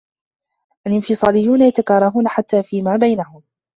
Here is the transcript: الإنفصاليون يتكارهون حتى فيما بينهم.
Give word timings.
الإنفصاليون 0.87 1.61
يتكارهون 1.61 2.27
حتى 2.27 2.63
فيما 2.63 2.95
بينهم. 2.97 3.41